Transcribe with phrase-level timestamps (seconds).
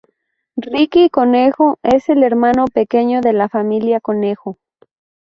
[0.57, 4.57] Ricki Conejo: es el hermano pequeño de la familia Conejo.